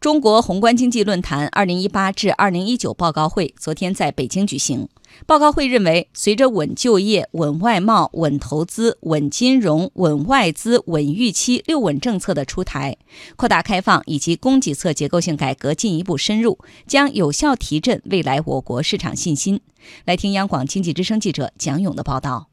[0.00, 4.88] 中国宏观经济论坛二零一八至二零一九报告会昨天在北京举行。
[5.26, 12.96] 报告会认为，随着稳就业、稳外贸、稳投资、稳金融、稳外资、稳预期“六稳”政策的出台，
[13.36, 19.60] 扩大开放以及供给侧结构性改革进一步深入，将有效提振未来我国市场信心。
[20.06, 22.46] 来听央广经济之声记者蒋勇的报道。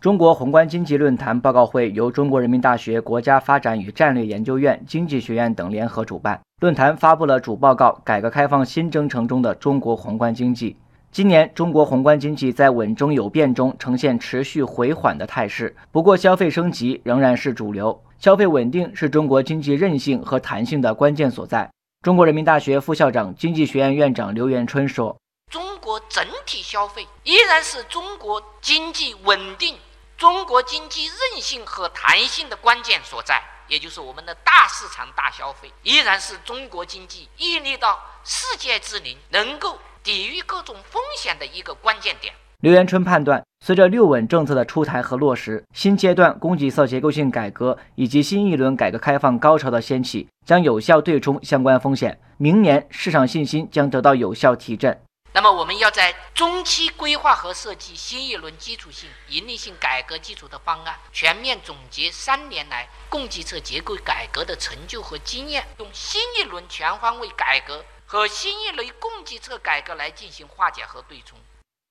[0.00, 6.40] 中国宏观经济论坛报告会由中国人民大学国家发展与战略研究院、经济学院等联合主办。
[6.60, 10.70] 论坛发布了主报告《改革开放新征程中的中国宏观经济》。
[11.10, 21.68] 今年中国宏观经济在稳中有变中呈现持续回缓的态势，不过消费升级仍然是主流，消费稳定是中国经济韧性和弹性的关键所在。
[22.04, 25.16] 中国人民大学副校长、经济学院院长刘元春说
[25.50, 29.74] ：“中国整体消费依然是中国经济稳定、
[30.18, 42.32] 中国经济韧性和弹性的关键所在，也就是我们的大市场、大消费，依然是中国经济屹立到世界之林能够。”抵御各种风险的一个关键点。
[42.60, 52.18] 刘元春判断，随着“六稳”政策的出台和落实，新阶段供给侧结构性改革以及新一轮改革开放高潮的掀起，将有效对冲相关风险。
[52.38, 54.98] 明年市场信心将得到有效提振。
[55.32, 67.84] 那么，我们要在中期规划和设计新一轮基础性、盈利性改革基础的方案，全面总结三年来供给侧结构改革的成就和经验，用新一轮全方位改革。
[68.10, 71.38] 和新一轮供给侧改革来进行化解和对冲。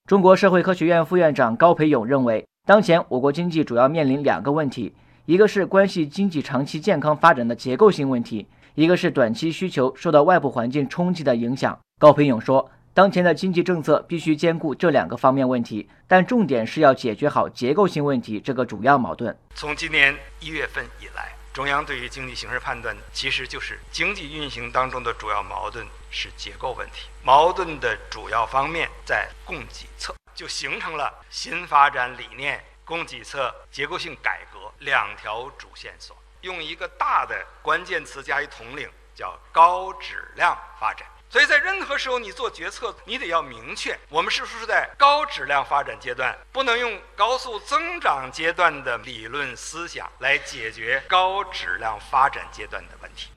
[0.07, 4.95] 中国社会科学院副院长高培勇认为，当前我国经济主要面临两个问题，
[5.27, 11.77] 一个是关系经济长期健康发展的结构性问题，一个是短期需求受到外部环境冲击的影响。
[11.99, 19.37] 高培勇说，当前的经济政策必须兼顾这两个方面问题，但重点是要解决好结构性问题这个主要矛盾。
[19.53, 21.31] 从今年一月份以来。
[21.53, 36.17] 中央对于经济形势判断，其实就是经济运行当中的主要矛盾是结构问题，矛盾的主要方面在供给侧，就形成了新发展理念、供给侧结构性改革两条主线索。
[36.41, 41.07] 用一个大的关键词加以统领，叫高质量发展。
[41.29, 53.29] 所以在任何时候，你做决策，你得要明确，我们是不是在高质量发展阶段，不能用高速增长阶段的理论思想来解决高质量发展阶段的问题。